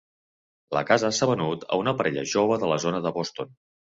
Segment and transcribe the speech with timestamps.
[0.77, 3.55] La casa s'ha venut a una parella jove de la zona de Boston.